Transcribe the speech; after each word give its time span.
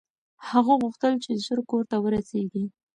هغه 0.49 0.73
غوښتل 0.81 1.13
چې 1.23 1.31
ژر 1.45 1.59
کور 1.69 1.83
ته 1.89 1.97
ورسېږي. 2.03 2.63